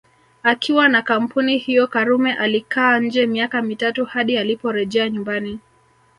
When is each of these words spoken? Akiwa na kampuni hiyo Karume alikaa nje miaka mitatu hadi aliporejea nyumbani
Akiwa 0.43 0.87
na 0.89 1.01
kampuni 1.01 1.57
hiyo 1.57 1.87
Karume 1.87 2.33
alikaa 2.33 2.99
nje 2.99 3.25
miaka 3.25 3.61
mitatu 3.61 4.05
hadi 4.05 4.37
aliporejea 4.37 5.09
nyumbani 5.09 5.59